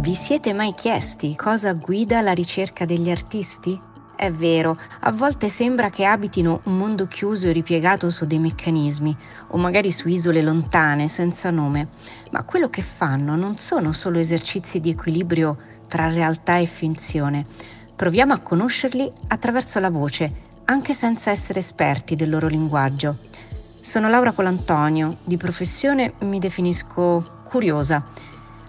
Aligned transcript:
Vi 0.00 0.14
siete 0.14 0.54
mai 0.54 0.72
chiesti 0.72 1.36
cosa 1.36 1.74
guida 1.74 2.22
la 2.22 2.32
ricerca 2.32 2.86
degli 2.86 3.10
artisti? 3.10 3.78
È 4.16 4.32
vero, 4.32 4.74
a 5.00 5.12
volte 5.12 5.50
sembra 5.50 5.90
che 5.90 6.06
abitino 6.06 6.62
un 6.64 6.78
mondo 6.78 7.06
chiuso 7.06 7.48
e 7.48 7.52
ripiegato 7.52 8.08
su 8.08 8.24
dei 8.24 8.38
meccanismi, 8.38 9.14
o 9.48 9.58
magari 9.58 9.92
su 9.92 10.08
isole 10.08 10.40
lontane, 10.40 11.06
senza 11.06 11.50
nome, 11.50 11.88
ma 12.30 12.44
quello 12.44 12.70
che 12.70 12.80
fanno 12.80 13.36
non 13.36 13.58
sono 13.58 13.92
solo 13.92 14.18
esercizi 14.18 14.80
di 14.80 14.88
equilibrio 14.88 15.58
tra 15.86 16.10
realtà 16.10 16.56
e 16.56 16.64
finzione. 16.64 17.44
Proviamo 17.94 18.32
a 18.32 18.38
conoscerli 18.38 19.12
attraverso 19.28 19.80
la 19.80 19.90
voce, 19.90 20.32
anche 20.64 20.94
senza 20.94 21.30
essere 21.30 21.58
esperti 21.58 22.16
del 22.16 22.30
loro 22.30 22.48
linguaggio. 22.48 23.18
Sono 23.82 24.08
Laura 24.08 24.32
Colantonio, 24.32 25.18
di 25.24 25.36
professione 25.36 26.14
mi 26.20 26.38
definisco 26.38 27.42
curiosa 27.44 28.02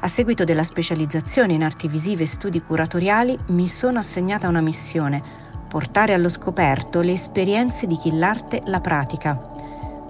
a 0.04 0.08
seguito 0.08 0.44
della 0.44 0.64
specializzazione 0.64 1.54
in 1.54 1.64
arti 1.64 1.88
visive 1.88 2.24
e 2.24 2.28
studi 2.28 2.62
curatoriali 2.64 3.38
mi 3.48 3.68
sono 3.68 4.00
assegnata 4.00 4.48
una 4.48 4.62
missione, 4.62 5.22
portare 5.68 6.14
allo 6.14 6.28
scoperto 6.28 7.02
le 7.02 7.12
esperienze 7.12 7.86
di 7.86 7.98
chi 7.98 8.18
l'arte 8.18 8.62
la 8.66 8.82
pratica. 8.82 9.40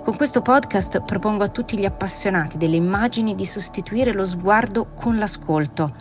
Con 0.01 0.15
questo 0.15 0.41
podcast 0.41 1.01
propongo 1.01 1.43
a 1.43 1.49
tutti 1.49 1.77
gli 1.77 1.83
appassionati 1.83 2.57
delle 2.57 2.77
immagini 2.77 3.35
di 3.35 3.45
sostituire 3.45 4.13
lo 4.13 4.23
sguardo 4.23 4.93
con 4.95 5.17
l'ascolto. 5.17 5.93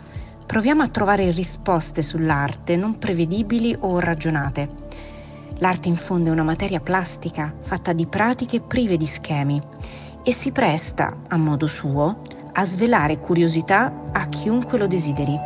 Proviamo 0.45 0.83
a 0.83 0.87
trovare 0.87 1.29
risposte 1.31 2.01
sull'arte 2.01 2.77
non 2.77 2.97
prevedibili 2.97 3.75
o 3.77 3.99
ragionate. 3.99 4.69
L'arte 5.57 5.89
in 5.89 5.97
fondo 5.97 6.29
è 6.29 6.31
una 6.31 6.43
materia 6.43 6.79
plastica 6.79 7.53
fatta 7.59 7.91
di 7.91 8.07
pratiche 8.07 8.61
prive 8.61 8.95
di 8.95 9.05
schemi 9.05 9.61
e 10.23 10.31
si 10.31 10.51
presta, 10.51 11.17
a 11.27 11.35
modo 11.35 11.67
suo, 11.67 12.21
a 12.53 12.65
svelare 12.65 13.19
curiosità 13.19 14.09
a 14.11 14.27
chiunque 14.27 14.77
lo 14.77 14.87
desideri. 14.87 15.39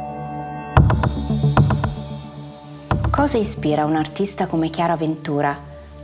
Cosa 3.11 3.37
ispira 3.37 3.85
un 3.85 3.95
artista 3.95 4.47
come 4.47 4.69
Chiara 4.69 4.95
Ventura? 4.95 5.55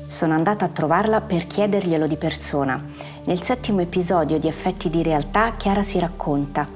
Sono 0.06 0.34
andata 0.34 0.66
a 0.66 0.70
trovarla 0.70 1.22
per 1.22 1.48
chiederglielo 1.48 2.06
di 2.06 2.18
persona. 2.18 2.82
Nel 3.26 3.42
settimo 3.42 3.82
episodio 3.82 4.38
di 4.38 4.48
Effetti 4.48 4.90
di 4.90 5.02
realtà 5.02 5.52
Chiara 5.52 5.84
si 5.84 6.00
racconta. 6.00 6.68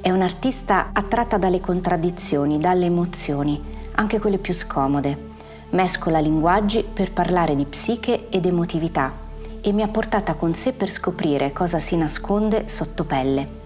È 0.00 0.10
un'artista 0.10 0.90
attratta 0.92 1.38
dalle 1.38 1.60
contraddizioni, 1.60 2.58
dalle 2.58 2.86
emozioni, 2.86 3.62
anche 3.92 4.18
quelle 4.18 4.38
più 4.38 4.54
scomode. 4.54 5.26
Mescola 5.70 6.18
linguaggi 6.18 6.82
per 6.82 7.12
parlare 7.12 7.54
di 7.54 7.64
psiche 7.64 8.28
ed 8.28 8.46
emotività 8.46 9.12
e 9.60 9.72
mi 9.72 9.82
ha 9.82 9.88
portata 9.88 10.34
con 10.34 10.54
sé 10.54 10.72
per 10.72 10.90
scoprire 10.90 11.52
cosa 11.52 11.78
si 11.78 11.96
nasconde 11.96 12.68
sotto 12.68 13.04
pelle. 13.04 13.57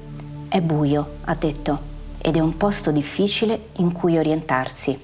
È 0.53 0.61
buio, 0.61 1.12
ha 1.25 1.34
detto, 1.34 1.78
ed 2.19 2.36
è 2.36 2.39
un 2.39 2.58
posto 2.58 2.91
difficile 2.91 3.69
in 3.77 3.91
cui 3.92 4.19
orientarsi. 4.19 5.00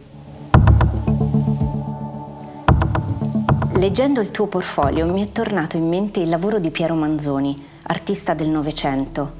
Leggendo 3.76 4.20
il 4.20 4.30
tuo 4.30 4.46
portfolio 4.48 5.10
mi 5.10 5.26
è 5.26 5.32
tornato 5.32 5.78
in 5.78 5.88
mente 5.88 6.20
il 6.20 6.28
lavoro 6.28 6.58
di 6.58 6.70
Piero 6.70 6.94
Manzoni, 6.94 7.56
artista 7.84 8.34
del 8.34 8.48
Novecento. 8.48 9.32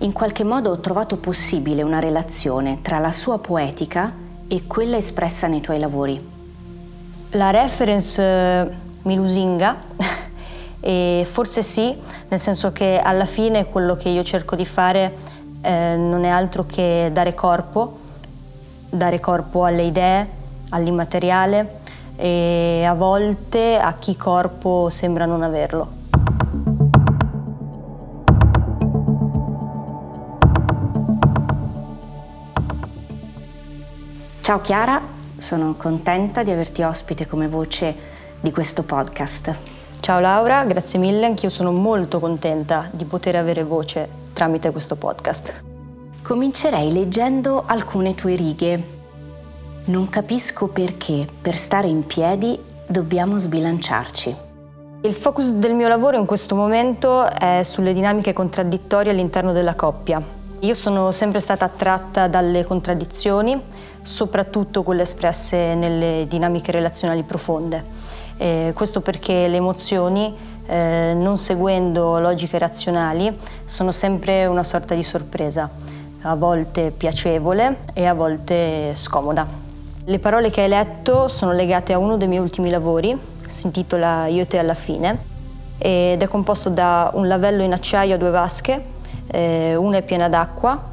In 0.00 0.12
qualche 0.12 0.44
modo 0.44 0.68
ho 0.68 0.80
trovato 0.80 1.16
possibile 1.16 1.80
una 1.80 1.98
relazione 1.98 2.82
tra 2.82 2.98
la 2.98 3.10
sua 3.10 3.38
poetica 3.38 4.12
e 4.46 4.66
quella 4.66 4.98
espressa 4.98 5.46
nei 5.46 5.62
tuoi 5.62 5.78
lavori. 5.78 6.20
La 7.30 7.48
reference 7.48 8.20
eh, 8.20 8.68
mi 9.00 9.14
lusinga 9.14 9.76
e 10.78 11.26
forse 11.26 11.62
sì, 11.62 11.96
nel 12.28 12.38
senso 12.38 12.70
che 12.70 13.00
alla 13.02 13.24
fine 13.24 13.64
quello 13.64 13.94
che 13.94 14.10
io 14.10 14.22
cerco 14.22 14.56
di 14.56 14.66
fare 14.66 15.32
eh, 15.64 15.96
non 15.96 16.24
è 16.24 16.28
altro 16.28 16.66
che 16.66 17.08
dare 17.10 17.34
corpo, 17.34 17.98
dare 18.90 19.18
corpo 19.18 19.64
alle 19.64 19.84
idee, 19.84 20.28
all'immateriale 20.70 21.80
e 22.16 22.84
a 22.86 22.94
volte 22.94 23.78
a 23.78 23.94
chi 23.94 24.16
corpo 24.16 24.88
sembra 24.90 25.24
non 25.24 25.42
averlo. 25.42 26.02
Ciao 34.42 34.60
Chiara, 34.60 35.00
sono 35.38 35.74
contenta 35.76 36.42
di 36.42 36.50
averti 36.50 36.82
ospite 36.82 37.26
come 37.26 37.48
voce 37.48 37.96
di 38.40 38.52
questo 38.52 38.82
podcast. 38.82 39.54
Ciao 40.00 40.20
Laura, 40.20 40.62
grazie 40.64 40.98
mille, 40.98 41.24
anch'io 41.24 41.48
sono 41.48 41.72
molto 41.72 42.20
contenta 42.20 42.88
di 42.90 43.06
poter 43.06 43.36
avere 43.36 43.64
voce 43.64 44.23
tramite 44.34 44.70
questo 44.70 44.96
podcast. 44.96 45.62
Comincerei 46.22 46.92
leggendo 46.92 47.62
alcune 47.64 48.14
tue 48.14 48.34
righe. 48.34 48.82
Non 49.86 50.10
capisco 50.10 50.66
perché 50.66 51.26
per 51.40 51.56
stare 51.56 51.88
in 51.88 52.04
piedi 52.04 52.58
dobbiamo 52.86 53.38
sbilanciarci. 53.38 54.36
Il 55.02 55.14
focus 55.14 55.52
del 55.52 55.74
mio 55.74 55.88
lavoro 55.88 56.18
in 56.18 56.26
questo 56.26 56.54
momento 56.54 57.26
è 57.26 57.62
sulle 57.62 57.92
dinamiche 57.94 58.32
contraddittorie 58.32 59.12
all'interno 59.12 59.52
della 59.52 59.74
coppia. 59.74 60.22
Io 60.60 60.74
sono 60.74 61.12
sempre 61.12 61.40
stata 61.40 61.66
attratta 61.66 62.26
dalle 62.26 62.64
contraddizioni, 62.64 63.60
soprattutto 64.02 64.82
quelle 64.82 65.02
espresse 65.02 65.74
nelle 65.74 66.24
dinamiche 66.26 66.72
relazionali 66.72 67.22
profonde. 67.22 67.84
Eh, 68.38 68.72
questo 68.74 69.00
perché 69.02 69.46
le 69.46 69.56
emozioni 69.56 70.34
eh, 70.66 71.12
non 71.14 71.38
seguendo 71.38 72.18
logiche 72.18 72.58
razionali, 72.58 73.36
sono 73.64 73.90
sempre 73.90 74.46
una 74.46 74.62
sorta 74.62 74.94
di 74.94 75.02
sorpresa, 75.02 75.68
a 76.22 76.34
volte 76.36 76.90
piacevole 76.90 77.78
e 77.92 78.06
a 78.06 78.14
volte 78.14 78.94
scomoda. 78.94 79.46
Le 80.04 80.18
parole 80.18 80.50
che 80.50 80.62
hai 80.62 80.68
letto 80.68 81.28
sono 81.28 81.52
legate 81.52 81.92
a 81.92 81.98
uno 81.98 82.16
dei 82.16 82.28
miei 82.28 82.40
ultimi 82.40 82.70
lavori, 82.70 83.16
si 83.46 83.66
intitola 83.66 84.26
Io 84.26 84.42
e 84.42 84.46
te 84.46 84.58
alla 84.58 84.74
fine, 84.74 85.32
ed 85.78 86.22
è 86.22 86.28
composto 86.28 86.70
da 86.70 87.10
un 87.14 87.28
lavello 87.28 87.62
in 87.62 87.72
acciaio 87.72 88.14
a 88.14 88.18
due 88.18 88.30
vasche, 88.30 88.84
eh, 89.26 89.74
una 89.74 89.98
è 89.98 90.02
piena 90.02 90.28
d'acqua, 90.28 90.92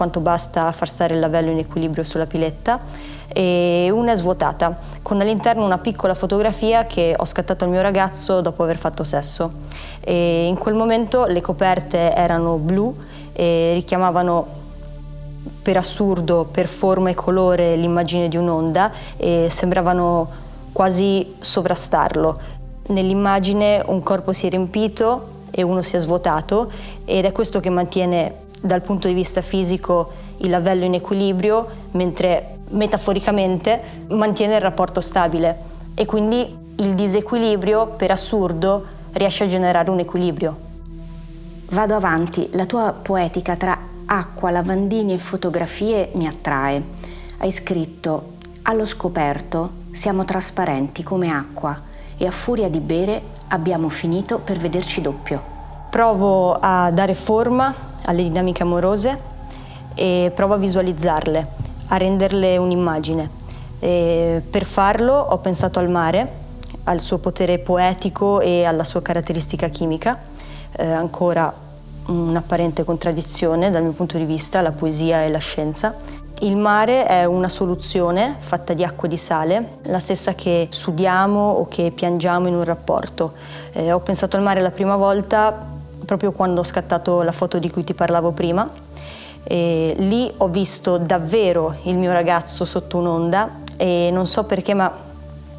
quanto 0.00 0.20
basta 0.20 0.72
far 0.72 0.88
stare 0.88 1.12
il 1.12 1.20
lavello 1.20 1.50
in 1.50 1.58
equilibrio 1.58 2.04
sulla 2.04 2.24
piletta, 2.24 2.80
e 3.28 3.90
una 3.92 4.12
è 4.12 4.16
svuotata, 4.16 4.78
con 5.02 5.20
all'interno 5.20 5.62
una 5.62 5.76
piccola 5.76 6.14
fotografia 6.14 6.86
che 6.86 7.14
ho 7.14 7.26
scattato 7.26 7.64
al 7.64 7.70
mio 7.70 7.82
ragazzo 7.82 8.40
dopo 8.40 8.62
aver 8.62 8.78
fatto 8.78 9.04
sesso. 9.04 9.52
E 10.00 10.46
in 10.46 10.56
quel 10.56 10.72
momento 10.72 11.26
le 11.26 11.42
coperte 11.42 12.14
erano 12.14 12.56
blu 12.56 12.96
e 13.34 13.72
richiamavano 13.74 14.46
per 15.60 15.76
assurdo, 15.76 16.48
per 16.50 16.66
forma 16.66 17.10
e 17.10 17.14
colore, 17.14 17.76
l'immagine 17.76 18.28
di 18.28 18.38
un'onda 18.38 18.90
e 19.18 19.48
sembravano 19.50 20.28
quasi 20.72 21.34
sovrastarlo. 21.38 22.40
Nell'immagine 22.86 23.82
un 23.84 24.02
corpo 24.02 24.32
si 24.32 24.46
è 24.46 24.48
riempito 24.48 25.40
e 25.50 25.60
uno 25.60 25.82
si 25.82 25.96
è 25.96 25.98
svuotato 25.98 26.72
ed 27.04 27.26
è 27.26 27.32
questo 27.32 27.60
che 27.60 27.68
mantiene 27.68 28.48
dal 28.60 28.82
punto 28.82 29.08
di 29.08 29.14
vista 29.14 29.40
fisico 29.40 30.12
il 30.38 30.50
lavello 30.50 30.84
in 30.84 30.94
equilibrio, 30.94 31.66
mentre 31.92 32.58
metaforicamente 32.70 33.80
mantiene 34.08 34.56
il 34.56 34.60
rapporto 34.60 35.00
stabile 35.00 35.58
e 35.94 36.06
quindi 36.06 36.58
il 36.76 36.94
disequilibrio, 36.94 37.88
per 37.88 38.10
assurdo, 38.10 38.84
riesce 39.12 39.44
a 39.44 39.48
generare 39.48 39.90
un 39.90 39.98
equilibrio. 39.98 40.68
Vado 41.70 41.94
avanti, 41.94 42.48
la 42.52 42.66
tua 42.66 42.92
poetica 42.92 43.56
tra 43.56 43.78
acqua, 44.06 44.50
lavandini 44.50 45.12
e 45.12 45.18
fotografie 45.18 46.10
mi 46.14 46.26
attrae. 46.26 46.82
Hai 47.38 47.50
scritto, 47.50 48.32
allo 48.62 48.84
scoperto 48.84 49.78
siamo 49.92 50.24
trasparenti 50.24 51.02
come 51.02 51.30
acqua 51.30 51.80
e 52.16 52.26
a 52.26 52.30
furia 52.30 52.68
di 52.68 52.80
bere 52.80 53.22
abbiamo 53.48 53.88
finito 53.88 54.38
per 54.38 54.58
vederci 54.58 55.00
doppio. 55.00 55.42
Provo 55.90 56.56
a 56.60 56.90
dare 56.90 57.14
forma 57.14 57.74
alle 58.10 58.24
dinamiche 58.24 58.62
amorose 58.62 59.18
e 59.94 60.32
provo 60.34 60.54
a 60.54 60.56
visualizzarle, 60.56 61.46
a 61.88 61.96
renderle 61.96 62.56
un'immagine. 62.56 63.38
E 63.78 64.42
per 64.48 64.64
farlo 64.64 65.14
ho 65.14 65.38
pensato 65.38 65.78
al 65.78 65.88
mare, 65.88 66.38
al 66.84 67.00
suo 67.00 67.18
potere 67.18 67.58
poetico 67.58 68.40
e 68.40 68.64
alla 68.64 68.84
sua 68.84 69.00
caratteristica 69.00 69.68
chimica, 69.68 70.18
eh, 70.76 70.90
ancora 70.90 71.52
un'apparente 72.06 72.84
contraddizione 72.84 73.70
dal 73.70 73.82
mio 73.82 73.92
punto 73.92 74.18
di 74.18 74.24
vista, 74.24 74.60
la 74.60 74.72
poesia 74.72 75.22
e 75.22 75.30
la 75.30 75.38
scienza. 75.38 75.94
Il 76.40 76.56
mare 76.56 77.06
è 77.06 77.26
una 77.26 77.48
soluzione 77.48 78.36
fatta 78.38 78.72
di 78.72 78.82
acqua 78.82 79.06
e 79.06 79.10
di 79.10 79.18
sale, 79.18 79.78
la 79.82 79.98
stessa 79.98 80.34
che 80.34 80.68
sudiamo 80.70 81.50
o 81.50 81.68
che 81.68 81.92
piangiamo 81.94 82.48
in 82.48 82.54
un 82.54 82.64
rapporto. 82.64 83.34
Eh, 83.72 83.92
ho 83.92 84.00
pensato 84.00 84.36
al 84.36 84.42
mare 84.42 84.60
la 84.60 84.70
prima 84.70 84.96
volta 84.96 85.69
proprio 86.10 86.32
quando 86.32 86.62
ho 86.62 86.64
scattato 86.64 87.22
la 87.22 87.30
foto 87.30 87.60
di 87.60 87.70
cui 87.70 87.84
ti 87.84 87.94
parlavo 87.94 88.32
prima 88.32 88.68
e 89.44 89.94
lì 89.96 90.28
ho 90.38 90.48
visto 90.48 90.98
davvero 90.98 91.76
il 91.84 91.96
mio 91.96 92.10
ragazzo 92.10 92.64
sotto 92.64 92.98
un'onda 92.98 93.58
e 93.76 94.10
non 94.12 94.26
so 94.26 94.42
perché 94.42 94.74
ma 94.74 94.92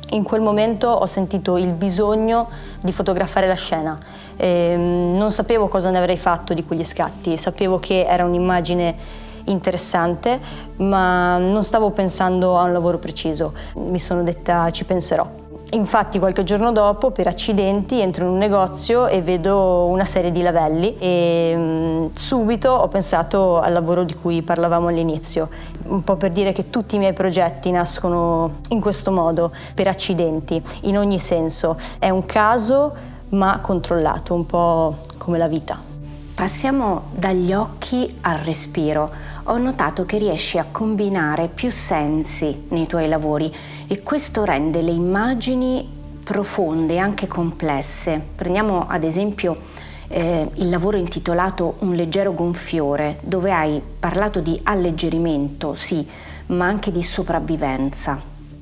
in 0.09 0.23
quel 0.23 0.41
momento 0.41 0.89
ho 0.89 1.05
sentito 1.05 1.55
il 1.55 1.71
bisogno 1.71 2.49
di 2.81 2.91
fotografare 2.91 3.47
la 3.47 3.53
scena. 3.53 3.97
E 4.35 4.75
non 4.75 5.31
sapevo 5.31 5.69
cosa 5.69 5.89
ne 5.89 5.99
avrei 5.99 6.17
fatto 6.17 6.53
di 6.53 6.65
quegli 6.65 6.83
scatti, 6.83 7.37
sapevo 7.37 7.79
che 7.79 8.05
era 8.05 8.25
un'immagine 8.25 8.95
interessante, 9.45 10.37
ma 10.75 11.37
non 11.37 11.63
stavo 11.63 11.91
pensando 11.91 12.57
a 12.57 12.63
un 12.63 12.73
lavoro 12.73 12.97
preciso. 12.97 13.53
Mi 13.75 13.99
sono 13.99 14.21
detta 14.21 14.69
ci 14.71 14.83
penserò. 14.83 15.40
Infatti 15.73 16.19
qualche 16.19 16.43
giorno 16.43 16.73
dopo, 16.73 17.11
per 17.11 17.27
accidenti, 17.27 18.01
entro 18.01 18.25
in 18.25 18.31
un 18.31 18.37
negozio 18.37 19.07
e 19.07 19.21
vedo 19.21 19.85
una 19.85 20.03
serie 20.03 20.29
di 20.31 20.41
lavelli 20.41 20.97
e 20.97 21.53
mm, 21.55 22.05
subito 22.11 22.71
ho 22.71 22.89
pensato 22.89 23.57
al 23.57 23.71
lavoro 23.71 24.03
di 24.03 24.13
cui 24.13 24.41
parlavamo 24.41 24.89
all'inizio, 24.89 25.47
un 25.85 26.03
po' 26.03 26.17
per 26.17 26.31
dire 26.31 26.51
che 26.51 26.69
tutti 26.69 26.95
i 26.95 26.99
miei 26.99 27.13
progetti 27.13 27.71
nascono 27.71 28.59
in 28.69 28.81
questo 28.81 29.11
modo, 29.11 29.53
per 29.73 29.87
accidenti, 29.87 30.61
in 30.81 30.97
ogni 30.97 31.19
senso. 31.19 31.77
È 31.97 32.09
un 32.09 32.25
caso 32.25 32.93
ma 33.29 33.59
controllato, 33.61 34.33
un 34.33 34.45
po' 34.45 34.97
come 35.17 35.37
la 35.37 35.47
vita. 35.47 35.90
Passiamo 36.33 37.09
dagli 37.13 37.53
occhi 37.53 38.17
al 38.21 38.37
respiro. 38.39 39.11
Ho 39.43 39.57
notato 39.57 40.05
che 40.05 40.17
riesci 40.17 40.57
a 40.57 40.65
combinare 40.71 41.49
più 41.49 41.69
sensi 41.69 42.65
nei 42.69 42.87
tuoi 42.87 43.07
lavori 43.07 43.53
e 43.87 44.01
questo 44.01 44.43
rende 44.43 44.81
le 44.81 44.91
immagini 44.91 45.87
profonde 46.23 46.93
e 46.93 46.97
anche 46.97 47.27
complesse. 47.27 48.19
Prendiamo 48.33 48.87
ad 48.87 49.03
esempio 49.03 49.55
eh, 50.07 50.49
il 50.55 50.69
lavoro 50.69 50.97
intitolato 50.97 51.75
Un 51.79 51.93
leggero 51.93 52.33
gonfiore, 52.33 53.19
dove 53.21 53.51
hai 53.51 53.81
parlato 53.99 54.39
di 54.39 54.59
alleggerimento, 54.63 55.75
sì, 55.75 56.07
ma 56.47 56.65
anche 56.65 56.91
di 56.91 57.03
sopravvivenza. 57.03 58.19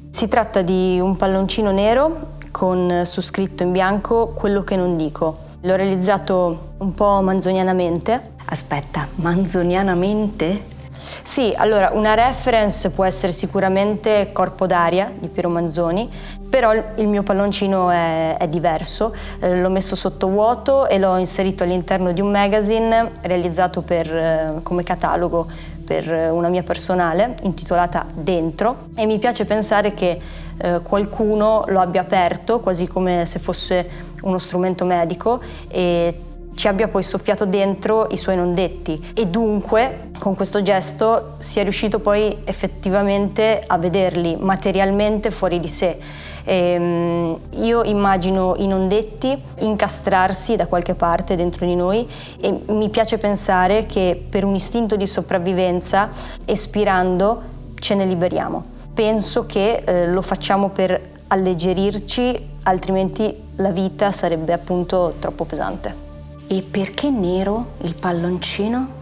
Si 0.10 0.28
tratta 0.28 0.64
di 0.64 1.00
un 1.00 1.16
palloncino 1.16 1.72
nero 1.72 2.34
con 2.52 3.04
su 3.06 3.22
scritto 3.22 3.62
in 3.64 3.72
bianco 3.72 4.34
quello 4.36 4.64
che 4.64 4.76
non 4.76 4.98
dico 4.98 5.48
L'ho 5.64 5.76
realizzato 5.76 6.76
un 6.78 6.94
po' 6.94 7.20
manzonianamente. 7.22 8.30
Aspetta, 8.46 9.10
manzonianamente? 9.16 10.78
Sì, 11.24 11.54
allora 11.54 11.90
una 11.92 12.14
reference 12.14 12.90
può 12.92 13.04
essere 13.04 13.34
sicuramente 13.34 14.30
Corpo 14.32 14.66
d'aria 14.66 15.12
di 15.18 15.28
Piero 15.28 15.50
Manzoni, 15.50 16.10
però 16.50 16.74
il 16.74 17.10
mio 17.10 17.24
palloncino 17.24 17.90
è, 17.90 18.38
è 18.38 18.48
diverso, 18.48 19.14
eh, 19.42 19.60
l'ho 19.60 19.70
messo 19.70 19.96
sotto 19.96 20.30
vuoto 20.30 20.88
e 20.88 20.98
l'ho 20.98 21.18
inserito 21.18 21.64
all'interno 21.64 22.14
di 22.14 22.22
un 22.22 22.32
magazine 22.32 23.12
realizzato 23.22 23.82
per, 23.82 24.14
eh, 24.14 24.60
come 24.64 24.84
catalogo 24.84 25.46
per 25.86 26.32
una 26.32 26.50
mia 26.50 26.64
personale 26.64 27.36
intitolata 27.42 28.06
Dentro 28.14 28.90
e 28.96 29.06
mi 29.08 29.18
piace 29.18 29.46
pensare 29.46 29.94
che 29.96 30.20
eh, 30.62 30.82
qualcuno 30.84 31.64
lo 31.68 31.80
abbia 31.80 32.02
aperto 32.02 32.60
quasi 32.60 32.86
come 32.86 33.26
se 33.26 33.40
fosse 33.40 33.90
uno 34.22 34.38
strumento 34.38 34.86
medico 34.86 35.40
e 35.68 36.20
ci 36.60 36.68
abbia 36.68 36.90
poi 36.90 37.04
soffiato 37.04 37.46
dentro 37.46 38.08
i 38.12 38.18
suoi 38.18 38.36
non 38.36 38.54
detti 38.54 39.12
e 39.14 39.28
dunque 39.28 40.10
con 40.20 40.36
questo 40.36 40.62
gesto 40.62 41.36
sia 41.38 41.64
riuscito 41.64 42.00
poi 42.00 42.40
effettivamente 42.44 43.64
a 43.66 43.78
vederli 43.78 44.36
materialmente 44.38 45.32
fuori 45.32 45.62
di 45.62 45.70
sé. 45.70 45.98
Ehm, 46.44 47.38
io 47.60 47.84
immagino 47.84 48.56
i 48.58 48.68
non 48.68 48.90
detti 48.90 49.42
incastrarsi 49.60 50.58
da 50.58 50.68
qualche 50.68 50.96
parte 50.96 51.36
dentro 51.36 51.66
di 51.66 51.76
noi 51.76 52.06
e 52.42 52.60
mi 52.68 52.90
piace 52.90 53.18
pensare 53.18 53.86
che 53.86 54.22
per 54.30 54.44
un 54.44 54.56
istinto 54.56 54.98
di 54.98 55.08
sopravvivenza, 55.08 56.10
espirando, 56.44 57.42
ce 57.76 57.96
ne 57.96 58.04
liberiamo. 58.04 58.66
Penso 58.94 59.46
che 59.46 59.84
eh, 59.86 60.08
lo 60.08 60.22
facciamo 60.22 60.70
per 60.70 61.00
alleggerirci, 61.28 62.49
altrimenti 62.64 63.36
la 63.56 63.72
vita 63.72 64.12
sarebbe 64.12 64.54
appunto 64.54 65.16
troppo 65.20 65.46
pesante. 65.46 66.08
E 66.48 66.62
perché 66.64 67.10
nero 67.10 67.74
il 67.82 67.96
palloncino? 67.96 68.98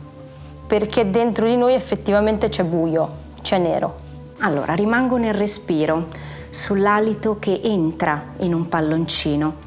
Perché 0.68 1.10
dentro 1.10 1.48
di 1.48 1.56
noi 1.56 1.74
effettivamente 1.74 2.50
c'è 2.50 2.64
buio, 2.64 3.10
c'è 3.42 3.58
nero. 3.58 3.96
Allora, 4.40 4.74
rimango 4.74 5.18
nel 5.18 5.34
respiro, 5.34 6.08
sull'alito 6.50 7.38
che 7.40 7.62
entra 7.64 8.22
in 8.40 8.54
un 8.54 8.68
palloncino 8.68 9.66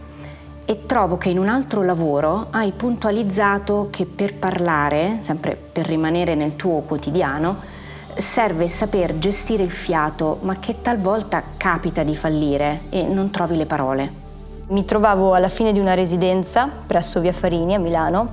e 0.64 0.86
trovo 0.86 1.16
che 1.16 1.30
in 1.30 1.38
un 1.38 1.48
altro 1.48 1.82
lavoro 1.82 2.46
hai 2.50 2.70
puntualizzato 2.72 3.88
che 3.90 4.06
per 4.06 4.34
parlare, 4.34 5.16
sempre 5.18 5.56
per 5.56 5.86
rimanere 5.86 6.36
nel 6.36 6.54
tuo 6.54 6.82
quotidiano, 6.82 7.78
serve 8.16 8.68
saper 8.68 9.18
gestire 9.18 9.62
il 9.62 9.70
fiato, 9.70 10.38
ma 10.42 10.58
che 10.58 10.80
talvolta 10.80 11.42
capita 11.56 12.02
di 12.02 12.14
fallire 12.14 12.82
e 12.90 13.02
non 13.02 13.30
trovi 13.30 13.56
le 13.56 13.66
parole. 13.66 14.12
Mi 14.68 14.84
trovavo 14.84 15.34
alla 15.34 15.48
fine 15.48 15.72
di 15.72 15.80
una 15.80 15.94
residenza 15.94 16.68
presso 16.86 17.20
Via 17.20 17.32
Farini 17.32 17.74
a 17.74 17.78
Milano 17.78 18.28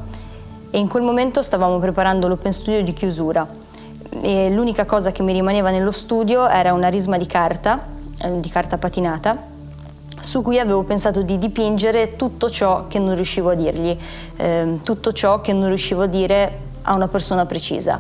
e 0.70 0.78
in 0.78 0.88
quel 0.88 1.04
momento 1.04 1.42
stavamo 1.42 1.80
preparando 1.80 2.28
l'open 2.28 2.54
studio 2.54 2.84
di 2.84 2.94
chiusura 2.94 3.48
e 4.22 4.50
l'unica 4.50 4.86
cosa 4.86 5.12
che 5.12 5.24
mi 5.24 5.34
rimaneva 5.34 5.70
nello 5.70 5.92
studio 5.92 6.48
era 6.48 6.74
una 6.74 6.90
risma 6.90 7.18
di 7.18 7.26
carta, 7.26 7.88
eh, 8.22 8.40
di 8.40 8.50
carta 8.50 8.78
patinata, 8.78 9.56
su 10.20 10.42
cui 10.42 10.60
avevo 10.60 10.84
pensato 10.84 11.22
di 11.22 11.38
dipingere 11.38 12.16
tutto 12.16 12.50
ciò 12.50 12.88
che 12.88 13.00
non 13.00 13.16
riuscivo 13.16 13.52
a 13.52 13.56
dirgli, 13.56 13.98
eh, 14.36 14.80
tutto 14.84 15.12
ciò 15.12 15.42
che 15.42 15.54
non 15.54 15.68
riuscivo 15.68 16.04
a 16.04 16.08
dire 16.08 16.60
a 16.84 16.96
una 16.96 17.08
persona 17.08 17.46
precisa. 17.46 18.00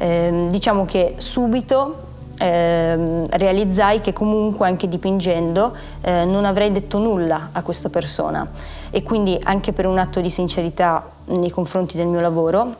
Eh, 0.00 0.46
diciamo 0.50 0.84
che 0.84 1.14
subito 1.16 2.06
eh, 2.38 3.24
realizzai 3.30 4.00
che 4.00 4.12
comunque 4.12 4.68
anche 4.68 4.86
dipingendo 4.86 5.74
eh, 6.02 6.24
non 6.24 6.44
avrei 6.44 6.70
detto 6.70 6.98
nulla 6.98 7.48
a 7.50 7.62
questa 7.62 7.88
persona 7.88 8.48
e 8.90 9.02
quindi 9.02 9.36
anche 9.42 9.72
per 9.72 9.86
un 9.86 9.98
atto 9.98 10.20
di 10.20 10.30
sincerità 10.30 11.04
nei 11.24 11.50
confronti 11.50 11.96
del 11.96 12.06
mio 12.06 12.20
lavoro 12.20 12.74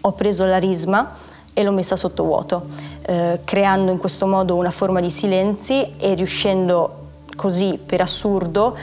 ho 0.00 0.12
preso 0.14 0.44
la 0.44 0.58
risma 0.58 1.14
e 1.54 1.62
l'ho 1.62 1.70
messa 1.70 1.94
sotto 1.94 2.24
vuoto, 2.24 2.66
eh, 3.02 3.38
creando 3.44 3.92
in 3.92 3.98
questo 3.98 4.26
modo 4.26 4.56
una 4.56 4.72
forma 4.72 5.00
di 5.00 5.10
silenzi 5.12 5.94
e 5.96 6.14
riuscendo 6.14 6.96
così 7.36 7.78
per 7.84 8.00
assurdo 8.00 8.76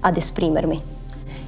ad 0.00 0.16
esprimermi. 0.16 0.82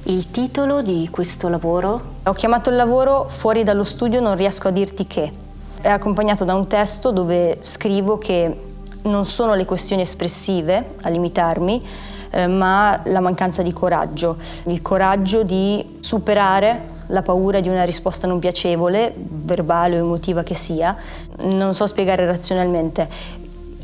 Il 0.03 0.31
titolo 0.31 0.81
di 0.81 1.09
questo 1.11 1.49
lavoro? 1.49 2.01
Ho 2.23 2.33
chiamato 2.33 2.69
il 2.69 2.77
lavoro 2.77 3.25
Fuori 3.27 3.63
dallo 3.63 3.83
studio 3.83 4.21
non 4.21 4.35
riesco 4.35 4.69
a 4.69 4.71
dirti 4.71 5.05
che 5.05 5.47
è 5.81 5.89
accompagnato 5.89 6.43
da 6.43 6.53
un 6.55 6.67
testo 6.67 7.11
dove 7.11 7.59
scrivo 7.61 8.17
che 8.17 8.61
non 9.03 9.25
sono 9.25 9.55
le 9.55 9.65
questioni 9.65 10.01
espressive 10.01 10.95
a 11.01 11.09
limitarmi, 11.09 11.85
eh, 12.31 12.47
ma 12.47 13.01
la 13.05 13.21
mancanza 13.21 13.61
di 13.61 13.71
coraggio, 13.71 14.37
il 14.65 14.81
coraggio 14.81 15.43
di 15.43 15.99
superare 16.01 16.97
la 17.07 17.21
paura 17.21 17.59
di 17.59 17.69
una 17.69 17.83
risposta 17.83 18.27
non 18.27 18.39
piacevole, 18.39 19.13
verbale 19.15 19.99
o 19.99 20.05
emotiva 20.05 20.43
che 20.43 20.53
sia. 20.53 20.95
Non 21.41 21.73
so 21.73 21.87
spiegare 21.87 22.25
razionalmente. 22.25 23.07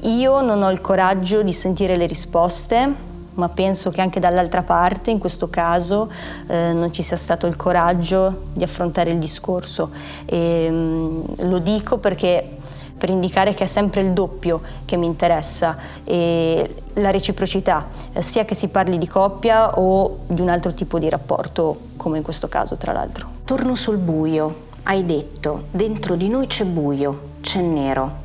Io 0.01 0.41
non 0.41 0.61
ho 0.61 0.69
il 0.69 0.81
coraggio 0.81 1.41
di 1.41 1.53
sentire 1.53 1.95
le 1.95 2.05
risposte, 2.05 3.13
ma 3.35 3.49
penso 3.49 3.91
che 3.91 4.01
anche 4.01 4.19
dall'altra 4.19 4.63
parte, 4.63 5.11
in 5.11 5.19
questo 5.19 5.49
caso, 5.49 6.11
eh, 6.47 6.71
non 6.73 6.91
ci 6.91 7.03
sia 7.03 7.17
stato 7.17 7.47
il 7.47 7.55
coraggio 7.55 8.43
di 8.53 8.63
affrontare 8.63 9.11
il 9.11 9.19
discorso. 9.19 9.91
E, 10.25 10.69
mh, 10.69 10.73
mm, 10.73 11.23
lo 11.49 11.59
dico 11.59 11.97
perché 11.97 12.57
per 12.97 13.09
indicare 13.09 13.53
che 13.53 13.65
è 13.65 13.67
sempre 13.67 14.01
il 14.01 14.13
doppio 14.13 14.61
che 14.85 14.95
mi 14.95 15.05
interessa 15.05 15.77
e 16.03 16.75
la 16.93 17.11
reciprocità, 17.11 17.87
eh, 18.13 18.21
sia 18.21 18.45
che 18.45 18.55
si 18.55 18.69
parli 18.69 18.97
di 18.97 19.07
coppia 19.07 19.77
o 19.77 20.19
di 20.27 20.41
un 20.41 20.49
altro 20.49 20.73
tipo 20.73 20.97
di 20.97 21.09
rapporto, 21.09 21.77
come 21.97 22.17
in 22.17 22.23
questo 22.23 22.47
caso 22.47 22.77
tra 22.77 22.93
l'altro. 22.93 23.27
Torno 23.43 23.75
sul 23.75 23.97
buio. 23.97 24.63
Hai 24.83 25.05
detto, 25.05 25.65
dentro 25.71 26.15
di 26.15 26.29
noi 26.29 26.47
c'è 26.47 26.63
buio, 26.63 27.31
c'è 27.41 27.59
nero. 27.59 28.23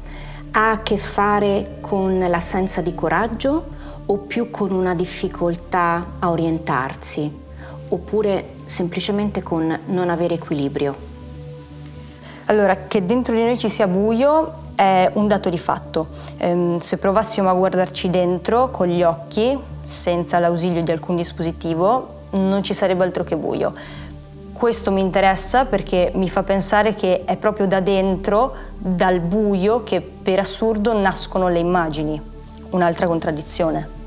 Ha 0.53 0.71
a 0.71 0.83
che 0.83 0.99
fare 0.99 1.79
con 1.81 2.19
l'assenza 2.19 2.81
di 2.81 2.95
coraggio 2.95 3.79
o 4.11 4.17
più 4.17 4.51
con 4.51 4.73
una 4.73 4.93
difficoltà 4.93 6.15
a 6.19 6.31
orientarsi, 6.31 7.33
oppure 7.89 8.55
semplicemente 8.65 9.41
con 9.41 9.79
non 9.87 10.11
avere 10.11 10.35
equilibrio? 10.35 11.09
Allora, 12.47 12.89
che 12.89 13.07
dentro 13.07 13.35
di 13.35 13.45
noi 13.45 13.57
ci 13.57 13.69
sia 13.69 13.87
buio 13.87 14.55
è 14.75 15.09
un 15.15 15.29
dato 15.29 15.49
di 15.49 15.59
fatto. 15.59 16.09
Ehm, 16.39 16.79
se 16.79 16.99
provassimo 16.99 17.51
a 17.51 17.53
guardarci 17.53 18.11
dentro 18.11 18.71
con 18.73 18.89
gli 18.89 19.05
occhi, 19.05 19.57
senza 19.85 20.41
l'ausilio 20.41 20.83
di 20.83 20.91
alcun 20.91 21.15
dispositivo, 21.15 22.15
non 22.31 22.65
ci 22.65 22.75
sarebbe 22.75 23.05
altro 23.05 23.23
che 23.23 23.37
buio. 23.37 23.73
Questo 24.53 24.91
mi 24.91 25.01
interessa 25.01 25.67
perché 25.67 26.11
mi 26.17 26.29
fa 26.29 26.43
pensare 26.43 26.95
che 26.95 27.23
è 27.25 27.37
proprio 27.37 27.69
da 27.69 27.79
dentro, 27.79 28.55
dal 28.77 29.21
buio, 29.21 29.85
che 29.85 30.01
per 30.01 30.41
assurdo 30.41 30.99
nascono 30.99 31.49
le 31.49 31.61
immagini. 31.61 32.21
Un'altra 32.71 33.07
contraddizione. 33.07 33.99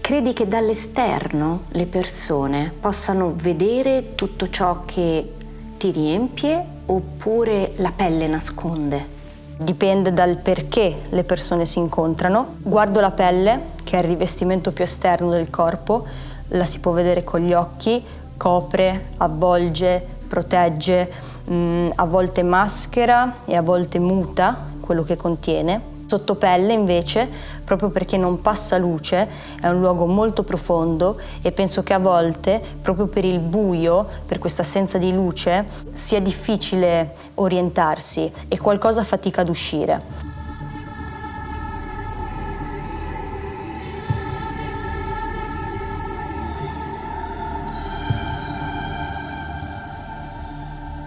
Credi 0.00 0.32
che 0.32 0.48
dall'esterno 0.48 1.64
le 1.68 1.86
persone 1.86 2.72
possano 2.80 3.32
vedere 3.36 4.14
tutto 4.16 4.48
ciò 4.48 4.80
che 4.84 5.34
ti 5.76 5.90
riempie 5.92 6.64
oppure 6.86 7.74
la 7.76 7.92
pelle 7.94 8.26
nasconde? 8.26 9.18
Dipende 9.56 10.12
dal 10.12 10.38
perché 10.38 11.02
le 11.10 11.22
persone 11.22 11.64
si 11.64 11.78
incontrano. 11.78 12.56
Guardo 12.62 12.98
la 12.98 13.12
pelle, 13.12 13.66
che 13.84 13.96
è 13.96 14.00
il 14.00 14.08
rivestimento 14.08 14.72
più 14.72 14.82
esterno 14.82 15.30
del 15.30 15.48
corpo, 15.48 16.06
la 16.48 16.64
si 16.64 16.80
può 16.80 16.90
vedere 16.90 17.22
con 17.22 17.40
gli 17.40 17.52
occhi, 17.52 18.02
copre, 18.36 19.10
avvolge, 19.18 20.04
protegge, 20.26 21.12
mh, 21.44 21.54
mm, 21.54 21.90
a 21.94 22.04
volte 22.06 22.42
maschera 22.42 23.44
e 23.44 23.54
a 23.54 23.62
volte 23.62 24.00
muta 24.00 24.66
quello 24.80 25.04
che 25.04 25.16
contiene. 25.16 25.99
Sottopelle 26.10 26.72
invece, 26.72 27.28
proprio 27.62 27.90
perché 27.90 28.16
non 28.16 28.40
passa 28.40 28.76
luce, 28.78 29.28
è 29.60 29.68
un 29.68 29.78
luogo 29.78 30.06
molto 30.06 30.42
profondo 30.42 31.20
e 31.40 31.52
penso 31.52 31.84
che 31.84 31.94
a 31.94 32.00
volte, 32.00 32.60
proprio 32.82 33.06
per 33.06 33.24
il 33.24 33.38
buio, 33.38 34.08
per 34.26 34.40
questa 34.40 34.62
assenza 34.62 34.98
di 34.98 35.12
luce, 35.12 35.64
sia 35.92 36.20
difficile 36.20 37.14
orientarsi 37.34 38.28
e 38.48 38.58
qualcosa 38.58 39.04
fatica 39.04 39.42
ad 39.42 39.50
uscire. 39.50 40.02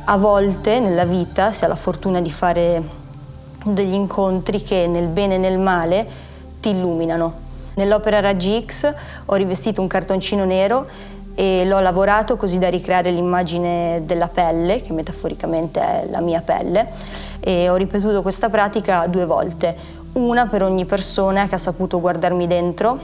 A 0.05 0.17
volte 0.17 0.79
nella 0.79 1.05
vita 1.05 1.51
si 1.51 1.65
ha 1.65 1.67
la 1.67 1.75
fortuna 1.75 2.21
di 2.21 2.31
fare 2.31 3.02
degli 3.63 3.93
incontri 3.93 4.61
che 4.61 4.87
nel 4.87 5.07
bene 5.07 5.35
e 5.35 5.37
nel 5.37 5.57
male 5.57 6.07
ti 6.59 6.69
illuminano. 6.69 7.41
Nell'opera 7.75 8.19
Raggi 8.19 8.63
X 8.65 8.93
ho 9.25 9.33
rivestito 9.35 9.81
un 9.81 9.87
cartoncino 9.87 10.45
nero 10.45 10.85
e 11.35 11.65
l'ho 11.65 11.79
lavorato 11.79 12.37
così 12.37 12.59
da 12.59 12.69
ricreare 12.69 13.09
l'immagine 13.09 14.03
della 14.05 14.27
pelle, 14.27 14.81
che 14.81 14.93
metaforicamente 14.93 15.79
è 15.79 16.07
la 16.09 16.21
mia 16.21 16.41
pelle, 16.41 16.89
e 17.39 17.69
ho 17.69 17.75
ripetuto 17.75 18.21
questa 18.21 18.49
pratica 18.49 19.07
due 19.07 19.25
volte, 19.25 19.75
una 20.13 20.45
per 20.45 20.61
ogni 20.61 20.85
persona 20.85 21.47
che 21.47 21.55
ha 21.55 21.57
saputo 21.57 21.99
guardarmi 21.99 22.45
dentro, 22.45 22.99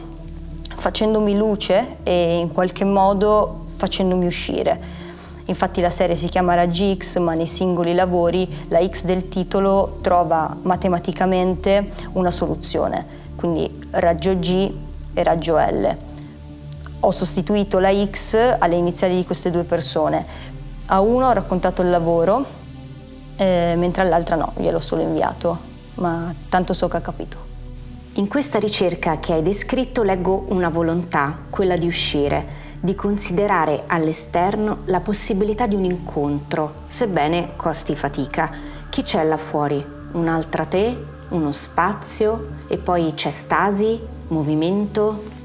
facendomi 0.76 1.36
luce 1.36 1.98
e 2.04 2.38
in 2.38 2.54
qualche 2.54 2.86
modo 2.86 3.66
facendomi 3.78 4.28
uscire. 4.28 5.08
Infatti 5.50 5.82
la 5.82 5.90
serie 5.90 6.16
si 6.16 6.30
chiama 6.30 6.54
Raggi 6.54 6.96
X, 6.96 7.18
ma 7.18 7.34
nei 7.34 7.48
singoli 7.48 7.96
lavori 7.96 8.48
la 8.68 8.88
X 8.88 9.04
del 9.04 9.30
titolo 9.30 9.98
trova 10.02 10.56
matematicamente 10.62 11.90
una 12.14 12.30
soluzione, 12.30 13.04
quindi 13.36 13.88
raggio 13.90 14.38
G 14.38 14.72
e 15.12 15.24
raggio 15.24 15.58
L. 15.58 15.98
Ho 17.00 17.12
sostituito 17.12 17.80
la 17.80 17.92
X 17.92 18.58
alle 18.60 18.76
iniziali 18.76 19.16
di 19.16 19.26
queste 19.26 19.50
due 19.50 19.64
persone. 19.64 20.24
A 20.86 21.00
uno 21.00 21.28
ho 21.28 21.32
raccontato 21.32 21.82
il 21.82 21.90
lavoro, 21.90 22.46
eh, 23.36 23.74
mentre 23.76 24.04
all'altra 24.04 24.36
no, 24.36 24.54
gliel'ho 24.56 24.80
solo 24.80 25.02
inviato, 25.02 25.58
ma 25.96 26.32
tanto 26.48 26.76
so 26.76 26.88
che 26.88 26.98
ha 26.98 27.02
capito. 27.02 27.38
In 28.14 28.28
questa 28.28 28.60
ricerca 28.60 29.18
che 29.18 29.34
hai 29.34 29.42
descritto 29.42 30.04
leggo 30.04 30.46
una 30.50 30.70
volontà, 30.70 31.40
quella 31.50 31.76
di 31.76 31.88
uscire 31.88 32.68
di 32.82 32.96
considerare 32.96 33.84
all'esterno 33.88 34.80
la 34.86 35.02
possibilità 35.02 35.68
di 35.68 35.76
un 35.76 35.84
incontro, 35.84 36.74
sebbene 36.88 37.56
costi 37.56 37.96
fatica. 37.96 38.52
Chi 38.90 39.04
c'è 39.04 39.24
là 39.24 39.38
fuori? 39.38 39.86
Un'altra 40.14 40.66
te? 40.66 40.98
Uno 41.30 41.52
spazio? 41.52 42.48
E 42.68 42.78
poi 42.78 43.14
c'è 43.16 43.30
stasi? 43.30 44.00
Movimento? 44.30 45.38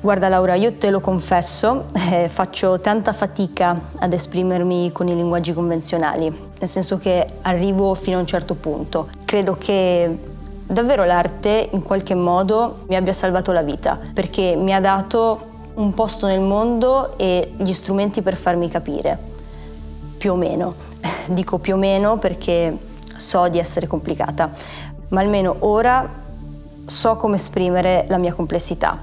Guarda 0.00 0.28
Laura, 0.28 0.54
io 0.54 0.72
te 0.74 0.90
lo 0.90 0.98
confesso, 0.98 1.84
eh, 1.92 2.28
faccio 2.28 2.80
tanta 2.80 3.12
fatica 3.12 3.80
ad 3.98 4.12
esprimermi 4.12 4.90
con 4.90 5.06
i 5.06 5.14
linguaggi 5.14 5.52
convenzionali, 5.52 6.28
nel 6.58 6.68
senso 6.68 6.98
che 6.98 7.24
arrivo 7.42 7.94
fino 7.94 8.16
a 8.16 8.20
un 8.20 8.26
certo 8.26 8.54
punto. 8.54 9.08
Credo 9.24 9.54
che 9.56 10.18
davvero 10.66 11.04
l'arte 11.04 11.68
in 11.70 11.82
qualche 11.82 12.16
modo 12.16 12.78
mi 12.88 12.96
abbia 12.96 13.12
salvato 13.12 13.52
la 13.52 13.62
vita, 13.62 13.96
perché 14.12 14.56
mi 14.56 14.74
ha 14.74 14.80
dato 14.80 15.50
un 15.74 15.94
posto 15.94 16.26
nel 16.26 16.40
mondo 16.40 17.16
e 17.16 17.52
gli 17.56 17.72
strumenti 17.72 18.22
per 18.22 18.36
farmi 18.36 18.68
capire, 18.68 19.18
più 20.18 20.32
o 20.32 20.36
meno. 20.36 20.74
Dico 21.28 21.58
più 21.58 21.74
o 21.74 21.78
meno 21.78 22.18
perché 22.18 22.76
so 23.16 23.48
di 23.48 23.58
essere 23.58 23.86
complicata, 23.86 24.50
ma 25.08 25.20
almeno 25.20 25.56
ora 25.60 26.20
so 26.84 27.16
come 27.16 27.36
esprimere 27.36 28.06
la 28.08 28.18
mia 28.18 28.32
complessità. 28.34 28.98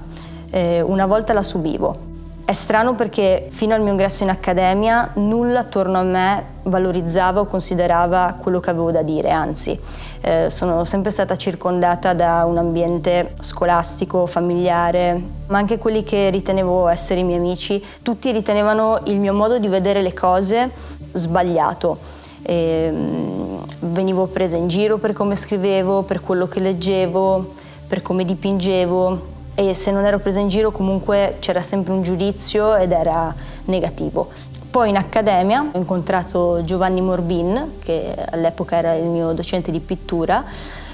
Eh, 0.50 0.80
una 0.80 1.06
volta 1.06 1.32
la 1.32 1.42
subivo, 1.42 1.94
è 2.44 2.52
strano 2.52 2.94
perché 2.94 3.46
fino 3.50 3.74
al 3.74 3.80
mio 3.80 3.92
ingresso 3.92 4.22
in 4.22 4.30
accademia 4.30 5.10
nulla 5.14 5.60
attorno 5.60 5.98
a 5.98 6.02
me 6.02 6.44
valorizzava 6.64 7.40
o 7.40 7.46
considerava 7.46 8.36
quello 8.40 8.60
che 8.60 8.70
avevo 8.70 8.90
da 8.90 9.02
dire, 9.02 9.30
anzi 9.30 9.78
eh, 10.22 10.50
sono 10.50 10.84
sempre 10.84 11.10
stata 11.10 11.36
circondata 11.36 12.12
da 12.12 12.44
un 12.44 12.58
ambiente 12.58 13.34
scolastico, 13.40 14.26
familiare, 14.26 15.22
ma 15.46 15.58
anche 15.58 15.78
quelli 15.78 16.02
che 16.02 16.28
ritenevo 16.30 16.88
essere 16.88 17.20
i 17.20 17.24
miei 17.24 17.38
amici, 17.38 17.82
tutti 18.02 18.30
ritenevano 18.30 19.00
il 19.04 19.18
mio 19.18 19.32
modo 19.32 19.58
di 19.58 19.68
vedere 19.68 20.02
le 20.02 20.12
cose 20.12 20.70
sbagliato. 21.12 22.18
E, 22.42 22.90
mm, 22.92 23.56
venivo 23.92 24.26
presa 24.26 24.56
in 24.56 24.68
giro 24.68 24.98
per 24.98 25.12
come 25.12 25.34
scrivevo, 25.34 26.02
per 26.02 26.20
quello 26.20 26.48
che 26.48 26.60
leggevo, 26.60 27.54
per 27.86 28.02
come 28.02 28.24
dipingevo 28.24 29.38
e 29.54 29.74
se 29.74 29.90
non 29.90 30.04
ero 30.04 30.18
presa 30.18 30.40
in 30.40 30.48
giro 30.48 30.70
comunque 30.70 31.36
c'era 31.40 31.62
sempre 31.62 31.92
un 31.92 32.02
giudizio 32.02 32.76
ed 32.76 32.92
era 32.92 33.34
negativo. 33.66 34.28
Poi 34.70 34.88
in 34.88 34.96
accademia 34.96 35.68
ho 35.72 35.76
incontrato 35.76 36.62
Giovanni 36.64 37.00
Morbin, 37.00 37.78
che 37.80 38.14
all'epoca 38.30 38.76
era 38.76 38.94
il 38.94 39.08
mio 39.08 39.32
docente 39.32 39.72
di 39.72 39.80
pittura. 39.80 40.44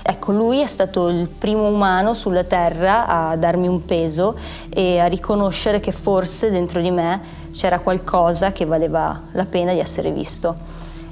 Ecco, 0.03 0.33
lui 0.33 0.61
è 0.61 0.67
stato 0.67 1.09
il 1.09 1.29
primo 1.29 1.69
umano 1.69 2.15
sulla 2.15 2.45
Terra 2.45 3.07
a 3.07 3.37
darmi 3.37 3.69
un 3.69 3.85
peso 3.85 4.37
e 4.71 4.99
a 4.99 5.05
riconoscere 5.07 5.81
che 5.81 5.93
forse 5.93 6.51
dentro 6.51 6.81
di 6.81 6.91
me 6.91 7.21
c'era 7.53 7.81
qualcosa 7.81 8.53
che 8.53 8.65
valeva 8.65 9.21
la 9.33 9.45
pena 9.45 9.75
di 9.75 9.81
essere 9.81 10.11
visto. 10.11 10.57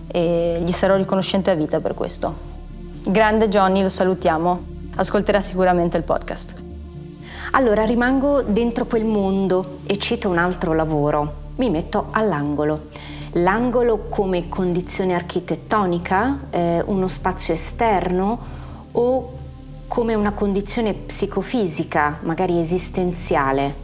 E 0.06 0.58
gli 0.64 0.72
sarò 0.72 0.96
riconoscente 0.96 1.50
a 1.50 1.54
vita 1.54 1.80
per 1.80 1.92
questo. 1.92 2.52
Grande 3.02 3.48
Johnny, 3.48 3.82
lo 3.82 3.90
salutiamo. 3.90 4.62
Ascolterà 4.96 5.42
sicuramente 5.42 5.98
il 5.98 6.04
podcast. 6.04 6.63
Allora 7.56 7.84
rimango 7.84 8.42
dentro 8.42 8.84
quel 8.84 9.04
mondo 9.04 9.78
e 9.86 9.96
cito 9.96 10.28
un 10.28 10.38
altro 10.38 10.72
lavoro, 10.72 11.34
mi 11.56 11.70
metto 11.70 12.08
all'angolo. 12.10 12.88
L'angolo 13.34 14.06
come 14.08 14.48
condizione 14.48 15.14
architettonica, 15.14 16.46
eh, 16.50 16.82
uno 16.84 17.06
spazio 17.06 17.54
esterno 17.54 18.38
o 18.90 19.32
come 19.86 20.14
una 20.16 20.32
condizione 20.32 20.94
psicofisica, 20.94 22.18
magari 22.22 22.58
esistenziale? 22.58 23.82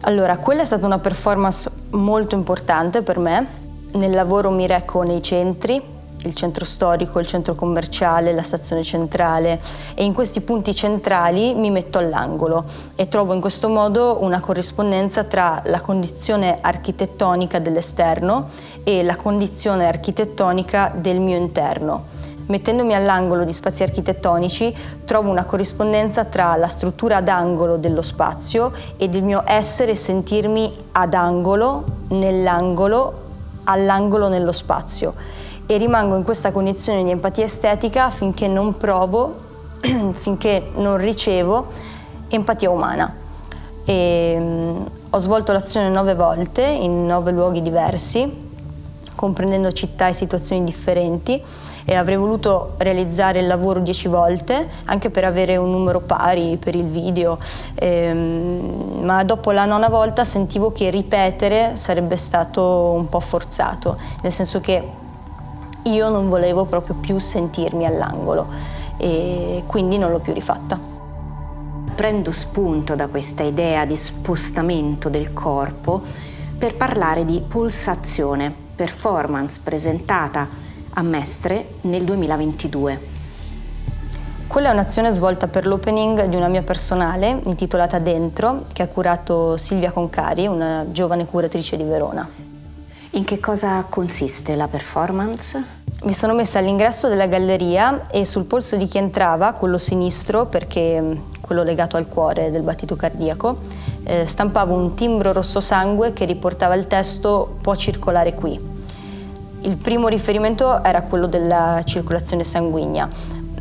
Allora, 0.00 0.38
quella 0.38 0.62
è 0.62 0.64
stata 0.64 0.84
una 0.84 0.98
performance 0.98 1.70
molto 1.90 2.34
importante 2.34 3.02
per 3.02 3.18
me. 3.18 3.46
Nel 3.92 4.10
lavoro 4.10 4.50
mi 4.50 4.66
reco 4.66 5.02
nei 5.02 5.22
centri, 5.22 5.80
il 6.22 6.34
centro 6.34 6.64
storico, 6.64 7.18
il 7.18 7.26
centro 7.26 7.54
commerciale, 7.54 8.32
la 8.32 8.42
stazione 8.42 8.82
centrale 8.82 9.60
e 9.94 10.04
in 10.04 10.12
questi 10.12 10.40
punti 10.40 10.74
centrali 10.74 11.54
mi 11.54 11.70
metto 11.70 11.98
all'angolo 11.98 12.64
e 12.96 13.08
trovo 13.08 13.34
in 13.34 13.40
questo 13.40 13.68
modo 13.68 14.18
una 14.20 14.40
corrispondenza 14.40 15.24
tra 15.24 15.62
la 15.66 15.80
condizione 15.80 16.58
architettonica 16.60 17.58
dell'esterno 17.58 18.48
e 18.82 19.02
la 19.02 19.16
condizione 19.16 19.86
architettonica 19.86 20.92
del 20.94 21.20
mio 21.20 21.36
interno. 21.36 22.16
Mettendomi 22.46 22.94
all'angolo 22.94 23.44
di 23.44 23.52
spazi 23.52 23.82
architettonici 23.82 24.74
trovo 25.04 25.28
una 25.28 25.44
corrispondenza 25.44 26.24
tra 26.24 26.56
la 26.56 26.68
struttura 26.68 27.16
ad 27.16 27.28
angolo 27.28 27.76
dello 27.76 28.00
spazio 28.00 28.72
e 28.96 29.08
del 29.08 29.22
mio 29.22 29.42
essere 29.44 29.92
e 29.92 29.96
sentirmi 29.96 30.72
ad 30.92 31.12
angolo, 31.12 31.84
nell'angolo, 32.08 33.26
all'angolo 33.64 34.28
nello 34.28 34.52
spazio 34.52 35.12
e 35.70 35.76
rimango 35.76 36.16
in 36.16 36.22
questa 36.22 36.50
condizione 36.50 37.04
di 37.04 37.10
empatia 37.10 37.44
estetica 37.44 38.08
finché 38.08 38.48
non 38.48 38.78
provo, 38.78 39.36
finché 40.12 40.68
non 40.76 40.96
ricevo 40.96 41.66
empatia 42.28 42.70
umana. 42.70 43.14
E, 43.84 44.34
um, 44.38 44.88
ho 45.10 45.18
svolto 45.18 45.52
l'azione 45.52 45.90
nove 45.90 46.14
volte 46.14 46.62
in 46.62 47.04
nove 47.04 47.32
luoghi 47.32 47.60
diversi, 47.60 48.46
comprendendo 49.14 49.70
città 49.70 50.08
e 50.08 50.14
situazioni 50.14 50.64
differenti 50.64 51.42
e 51.84 51.94
avrei 51.94 52.16
voluto 52.16 52.74
realizzare 52.78 53.40
il 53.40 53.46
lavoro 53.46 53.80
dieci 53.80 54.08
volte 54.08 54.68
anche 54.84 55.10
per 55.10 55.24
avere 55.24 55.58
un 55.58 55.70
numero 55.70 56.00
pari 56.00 56.56
per 56.56 56.74
il 56.74 56.86
video, 56.86 57.38
ehm, 57.74 59.00
ma 59.02 59.22
dopo 59.24 59.50
la 59.50 59.66
nona 59.66 59.88
volta 59.90 60.24
sentivo 60.24 60.72
che 60.72 60.88
ripetere 60.88 61.76
sarebbe 61.76 62.16
stato 62.16 62.62
un 62.94 63.08
po' 63.10 63.20
forzato, 63.20 63.98
nel 64.22 64.32
senso 64.32 64.60
che 64.60 65.06
io 65.84 66.08
non 66.08 66.28
volevo 66.28 66.64
proprio 66.64 66.96
più 66.96 67.18
sentirmi 67.18 67.86
all'angolo 67.86 68.46
e 68.96 69.62
quindi 69.66 69.98
non 69.98 70.10
l'ho 70.10 70.18
più 70.18 70.32
rifatta. 70.32 70.78
Prendo 71.94 72.32
spunto 72.32 72.94
da 72.94 73.06
questa 73.08 73.42
idea 73.42 73.84
di 73.84 73.96
spostamento 73.96 75.08
del 75.08 75.32
corpo 75.32 76.02
per 76.58 76.76
parlare 76.76 77.24
di 77.24 77.40
pulsazione, 77.40 78.54
performance 78.74 79.60
presentata 79.62 80.48
a 80.90 81.02
Mestre 81.02 81.74
nel 81.82 82.04
2022. 82.04 83.16
Quella 84.48 84.70
è 84.70 84.72
un'azione 84.72 85.10
svolta 85.10 85.46
per 85.46 85.66
l'opening 85.66 86.24
di 86.24 86.36
una 86.36 86.48
mia 86.48 86.62
personale 86.62 87.40
intitolata 87.44 87.98
Dentro, 87.98 88.64
che 88.72 88.82
ha 88.82 88.88
curato 88.88 89.56
Silvia 89.56 89.92
Concari, 89.92 90.46
una 90.46 90.86
giovane 90.90 91.26
curatrice 91.26 91.76
di 91.76 91.82
Verona. 91.82 92.47
In 93.12 93.24
che 93.24 93.40
cosa 93.40 93.86
consiste 93.88 94.54
la 94.54 94.68
performance? 94.68 95.76
Mi 96.02 96.12
sono 96.12 96.34
messa 96.34 96.58
all'ingresso 96.58 97.08
della 97.08 97.26
galleria 97.26 98.06
e 98.10 98.26
sul 98.26 98.44
polso 98.44 98.76
di 98.76 98.86
chi 98.86 98.98
entrava, 98.98 99.52
quello 99.52 99.78
sinistro, 99.78 100.44
perché 100.44 101.00
mm, 101.00 101.12
quello 101.40 101.62
legato 101.62 101.96
al 101.96 102.06
cuore 102.06 102.50
del 102.50 102.62
battito 102.62 102.96
cardiaco, 102.96 103.56
eh, 104.04 104.26
stampavo 104.26 104.74
un 104.74 104.94
timbro 104.94 105.32
rosso 105.32 105.60
sangue 105.60 106.12
che 106.12 106.26
riportava 106.26 106.74
il 106.74 106.86
testo 106.86 107.56
può 107.62 107.74
circolare 107.74 108.34
qui. 108.34 108.60
Il 109.62 109.76
primo 109.78 110.08
riferimento 110.08 110.84
era 110.84 111.02
quello 111.02 111.26
della 111.26 111.80
circolazione 111.84 112.44
sanguigna. 112.44 113.08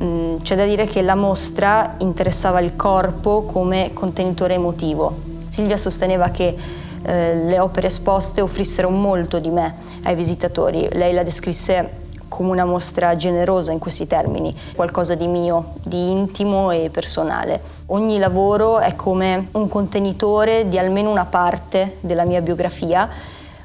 Mm, 0.03 0.37
c'è 0.39 0.57
da 0.57 0.65
dire 0.65 0.85
che 0.85 1.01
la 1.01 1.15
mostra 1.15 1.95
interessava 1.99 2.59
il 2.59 2.75
corpo 2.75 3.43
come 3.43 3.91
contenitore 3.93 4.55
emotivo. 4.55 5.35
Silvia 5.47 5.77
sosteneva 5.77 6.29
che 6.29 6.85
eh, 7.07 7.35
le 7.35 7.57
opere 7.57 7.87
esposte 7.87 8.41
offrissero 8.41 8.89
molto 8.89 9.39
di 9.39 9.49
me 9.49 9.75
ai 10.03 10.13
visitatori. 10.13 10.89
Lei 10.91 11.13
la 11.13 11.23
descrisse 11.23 12.05
come 12.27 12.49
una 12.49 12.65
mostra 12.65 13.15
generosa 13.15 13.71
in 13.71 13.79
questi 13.79 14.05
termini, 14.07 14.53
qualcosa 14.75 15.15
di 15.15 15.27
mio, 15.27 15.75
di 15.83 16.11
intimo 16.11 16.71
e 16.71 16.89
personale. 16.91 17.61
Ogni 17.87 18.17
lavoro 18.19 18.79
è 18.79 18.93
come 18.95 19.47
un 19.51 19.69
contenitore 19.69 20.67
di 20.67 20.77
almeno 20.77 21.09
una 21.09 21.25
parte 21.25 21.95
della 22.01 22.25
mia 22.25 22.41
biografia, 22.41 23.09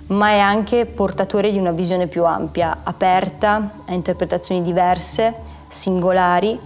ma 0.06 0.28
è 0.28 0.38
anche 0.38 0.86
portatore 0.86 1.50
di 1.50 1.58
una 1.58 1.72
visione 1.72 2.06
più 2.06 2.24
ampia, 2.24 2.78
aperta 2.84 3.70
a 3.86 3.92
interpretazioni 3.92 4.62
diverse, 4.62 5.34
singolari, 5.66 6.56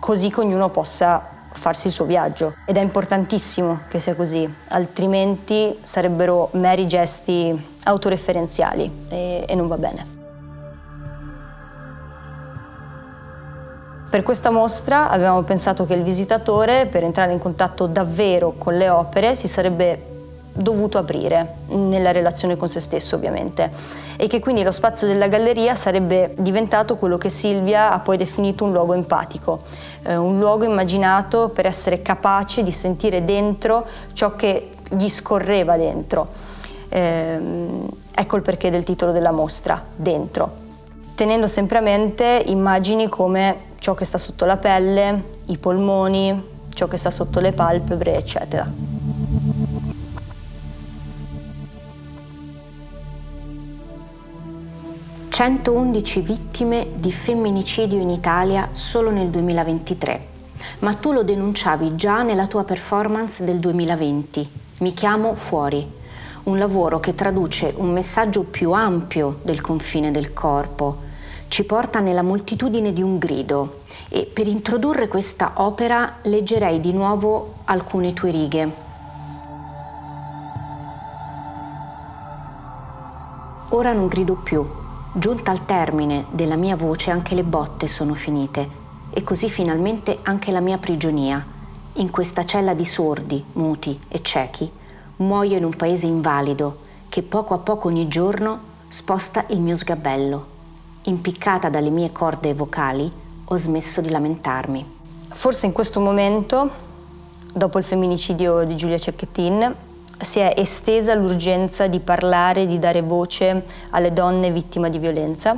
così 0.00 0.32
che 0.32 0.40
ognuno 0.40 0.68
possa 0.70 1.35
farsi 1.66 1.88
il 1.88 1.92
suo 1.92 2.04
viaggio 2.04 2.54
ed 2.64 2.76
è 2.76 2.80
importantissimo 2.80 3.80
che 3.88 3.98
sia 3.98 4.14
così, 4.14 4.48
altrimenti 4.68 5.76
sarebbero 5.82 6.50
meri 6.52 6.86
gesti 6.86 7.60
autoreferenziali 7.82 9.06
e, 9.08 9.44
e 9.48 9.54
non 9.56 9.66
va 9.66 9.76
bene. 9.76 10.06
Per 14.08 14.22
questa 14.22 14.50
mostra 14.50 15.10
avevamo 15.10 15.42
pensato 15.42 15.86
che 15.86 15.94
il 15.94 16.04
visitatore, 16.04 16.86
per 16.86 17.02
entrare 17.02 17.32
in 17.32 17.40
contatto 17.40 17.86
davvero 17.86 18.52
con 18.56 18.76
le 18.76 18.88
opere, 18.88 19.34
si 19.34 19.48
sarebbe 19.48 20.15
dovuto 20.56 20.98
aprire 20.98 21.56
nella 21.68 22.12
relazione 22.12 22.56
con 22.56 22.68
se 22.68 22.80
stesso 22.80 23.16
ovviamente 23.16 23.70
e 24.16 24.26
che 24.26 24.40
quindi 24.40 24.62
lo 24.62 24.72
spazio 24.72 25.06
della 25.06 25.28
galleria 25.28 25.74
sarebbe 25.74 26.34
diventato 26.38 26.96
quello 26.96 27.18
che 27.18 27.28
Silvia 27.28 27.92
ha 27.92 27.98
poi 28.00 28.16
definito 28.16 28.64
un 28.64 28.72
luogo 28.72 28.94
empatico, 28.94 29.60
eh, 30.02 30.16
un 30.16 30.38
luogo 30.38 30.64
immaginato 30.64 31.50
per 31.50 31.66
essere 31.66 32.00
capace 32.02 32.62
di 32.62 32.70
sentire 32.70 33.24
dentro 33.24 33.86
ciò 34.14 34.34
che 34.34 34.70
gli 34.88 35.08
scorreva 35.08 35.76
dentro. 35.76 36.28
Eh, 36.88 37.38
ecco 38.14 38.36
il 38.36 38.42
perché 38.42 38.70
del 38.70 38.84
titolo 38.84 39.12
della 39.12 39.32
mostra, 39.32 39.84
Dentro, 39.94 40.50
tenendo 41.14 41.46
sempre 41.46 41.78
a 41.78 41.82
mente 41.82 42.42
immagini 42.46 43.08
come 43.08 43.74
ciò 43.78 43.94
che 43.94 44.04
sta 44.04 44.18
sotto 44.18 44.46
la 44.46 44.56
pelle, 44.56 45.22
i 45.46 45.58
polmoni, 45.58 46.54
ciò 46.72 46.88
che 46.88 46.96
sta 46.96 47.10
sotto 47.10 47.40
le 47.40 47.52
palpebre, 47.52 48.16
eccetera. 48.16 48.95
111 55.36 56.20
vittime 56.22 56.92
di 56.94 57.12
femminicidio 57.12 58.00
in 58.00 58.08
Italia 58.08 58.70
solo 58.72 59.10
nel 59.10 59.28
2023. 59.28 60.26
Ma 60.78 60.94
tu 60.94 61.12
lo 61.12 61.24
denunciavi 61.24 61.94
già 61.94 62.22
nella 62.22 62.46
tua 62.46 62.64
performance 62.64 63.44
del 63.44 63.58
2020. 63.58 64.50
Mi 64.78 64.94
chiamo 64.94 65.34
Fuori. 65.34 65.86
Un 66.44 66.56
lavoro 66.56 67.00
che 67.00 67.14
traduce 67.14 67.70
un 67.76 67.92
messaggio 67.92 68.44
più 68.44 68.72
ampio 68.72 69.40
del 69.42 69.60
confine 69.60 70.10
del 70.10 70.32
corpo. 70.32 71.02
Ci 71.48 71.64
porta 71.64 72.00
nella 72.00 72.22
moltitudine 72.22 72.94
di 72.94 73.02
un 73.02 73.18
grido. 73.18 73.82
E 74.08 74.24
per 74.24 74.46
introdurre 74.46 75.06
questa 75.06 75.52
opera 75.56 76.14
leggerei 76.22 76.80
di 76.80 76.94
nuovo 76.94 77.56
alcune 77.64 78.14
tue 78.14 78.30
righe. 78.30 78.72
Ora 83.68 83.92
non 83.92 84.06
grido 84.06 84.32
più 84.36 84.84
Giunta 85.18 85.50
al 85.50 85.64
termine 85.64 86.26
della 86.30 86.56
mia 86.56 86.76
voce 86.76 87.10
anche 87.10 87.34
le 87.34 87.42
botte 87.42 87.88
sono 87.88 88.12
finite 88.12 88.68
e 89.08 89.24
così 89.24 89.48
finalmente 89.48 90.18
anche 90.24 90.50
la 90.50 90.60
mia 90.60 90.76
prigionia. 90.76 91.42
In 91.94 92.10
questa 92.10 92.44
cella 92.44 92.74
di 92.74 92.84
sordi, 92.84 93.42
muti 93.54 93.98
e 94.08 94.20
ciechi, 94.20 94.70
muoio 95.16 95.56
in 95.56 95.64
un 95.64 95.74
paese 95.74 96.04
invalido 96.04 96.80
che 97.08 97.22
poco 97.22 97.54
a 97.54 97.58
poco 97.58 97.88
ogni 97.88 98.08
giorno 98.08 98.60
sposta 98.88 99.46
il 99.48 99.60
mio 99.60 99.74
sgabello. 99.74 100.46
Impiccata 101.04 101.70
dalle 101.70 101.88
mie 101.88 102.12
corde 102.12 102.52
vocali, 102.52 103.10
ho 103.42 103.56
smesso 103.56 104.02
di 104.02 104.10
lamentarmi. 104.10 104.84
Forse 105.28 105.64
in 105.64 105.72
questo 105.72 105.98
momento, 105.98 106.68
dopo 107.54 107.78
il 107.78 107.84
femminicidio 107.84 108.64
di 108.64 108.76
Giulia 108.76 108.98
Cecchettin, 108.98 109.74
si 110.18 110.38
è 110.38 110.54
estesa 110.56 111.14
l'urgenza 111.14 111.86
di 111.86 112.00
parlare, 112.00 112.66
di 112.66 112.78
dare 112.78 113.02
voce 113.02 113.64
alle 113.90 114.12
donne 114.12 114.50
vittime 114.50 114.88
di 114.88 114.98
violenza. 114.98 115.56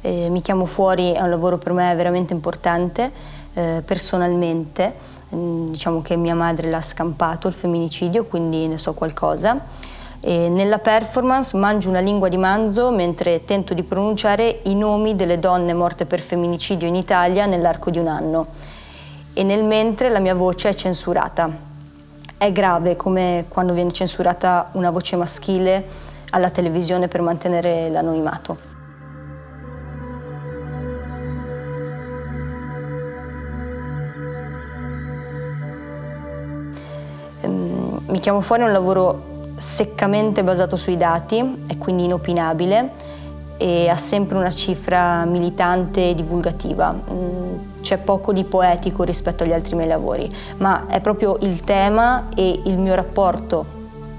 Eh, 0.00 0.28
mi 0.28 0.40
chiamo 0.40 0.66
fuori, 0.66 1.12
è 1.12 1.20
un 1.20 1.30
lavoro 1.30 1.58
per 1.58 1.72
me 1.72 1.94
veramente 1.94 2.32
importante, 2.32 3.10
eh, 3.54 3.82
personalmente, 3.84 4.94
mm, 5.34 5.70
diciamo 5.70 6.02
che 6.02 6.16
mia 6.16 6.34
madre 6.34 6.70
l'ha 6.70 6.82
scampato 6.82 7.48
il 7.48 7.54
femminicidio, 7.54 8.24
quindi 8.24 8.68
ne 8.68 8.78
so 8.78 8.92
qualcosa. 8.94 9.58
E 10.20 10.48
nella 10.48 10.78
performance 10.78 11.56
mangio 11.56 11.90
una 11.90 12.00
lingua 12.00 12.28
di 12.28 12.38
manzo 12.38 12.90
mentre 12.90 13.44
tento 13.44 13.74
di 13.74 13.82
pronunciare 13.82 14.60
i 14.64 14.74
nomi 14.74 15.16
delle 15.16 15.38
donne 15.38 15.74
morte 15.74 16.06
per 16.06 16.20
femminicidio 16.20 16.86
in 16.86 16.94
Italia 16.94 17.46
nell'arco 17.46 17.90
di 17.90 17.98
un 17.98 18.08
anno. 18.08 18.46
E 19.34 19.42
nel 19.42 19.64
mentre 19.64 20.08
la 20.08 20.20
mia 20.20 20.34
voce 20.34 20.68
è 20.70 20.74
censurata 20.74 21.73
è 22.44 22.52
grave 22.52 22.94
come 22.94 23.46
quando 23.48 23.72
viene 23.72 23.90
censurata 23.90 24.68
una 24.72 24.90
voce 24.90 25.16
maschile 25.16 25.82
alla 26.28 26.50
televisione 26.50 27.08
per 27.08 27.22
mantenere 27.22 27.88
l'anonimato. 27.88 28.58
Ehm, 37.40 38.02
mi 38.08 38.18
chiamo 38.18 38.42
fuori 38.42 38.62
un 38.62 38.72
lavoro 38.72 39.32
seccamente 39.56 40.44
basato 40.44 40.76
sui 40.76 40.98
dati, 40.98 41.64
è 41.66 41.78
quindi 41.78 42.04
inopinabile 42.04 42.90
e 43.56 43.88
ha 43.88 43.96
sempre 43.96 44.36
una 44.36 44.50
cifra 44.50 45.24
militante 45.24 46.10
e 46.10 46.14
divulgativa. 46.14 47.73
C'è 47.84 47.98
poco 47.98 48.32
di 48.32 48.44
poetico 48.44 49.02
rispetto 49.02 49.44
agli 49.44 49.52
altri 49.52 49.76
miei 49.76 49.88
lavori, 49.88 50.34
ma 50.56 50.86
è 50.86 51.02
proprio 51.02 51.36
il 51.42 51.60
tema 51.64 52.30
e 52.34 52.62
il 52.64 52.78
mio 52.78 52.94
rapporto 52.94 53.66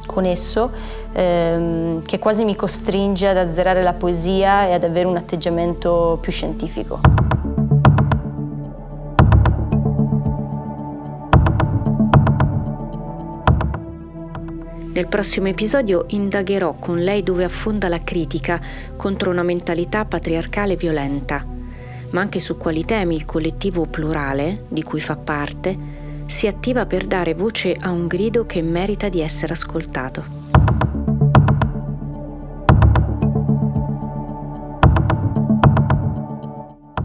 con 0.05 0.23
esso 0.23 0.71
ehm, 1.11 2.03
che 2.03 2.19
quasi 2.19 2.45
mi 2.45 2.55
costringe 2.55 3.27
ad 3.27 3.37
azzerare 3.37 3.81
la 3.81 3.93
poesia 3.93 4.67
e 4.67 4.73
ad 4.73 4.83
avere 4.83 5.07
un 5.07 5.17
atteggiamento 5.17 6.19
più 6.21 6.31
scientifico. 6.31 6.99
Nel 14.93 15.07
prossimo 15.07 15.47
episodio 15.47 16.05
indagherò 16.09 16.75
con 16.77 16.99
lei 16.99 17.23
dove 17.23 17.43
affonda 17.43 17.89
la 17.89 17.99
critica 18.03 18.61
contro 18.95 19.31
una 19.31 19.43
mentalità 19.43 20.05
patriarcale 20.05 20.75
violenta, 20.75 21.54
ma 22.11 22.21
anche 22.21 22.39
su 22.39 22.57
quali 22.57 22.85
temi 22.85 23.15
il 23.15 23.25
collettivo 23.25 23.85
plurale, 23.85 24.65
di 24.67 24.83
cui 24.83 24.99
fa 24.99 25.15
parte, 25.15 25.77
si 26.27 26.47
attiva 26.47 26.85
per 26.85 27.05
dare 27.05 27.33
voce 27.33 27.75
a 27.79 27.91
un 27.91 28.07
grido 28.07 28.45
che 28.45 28.61
merita 28.61 29.09
di 29.09 29.21
essere 29.21 29.53
ascoltato. 29.53 30.44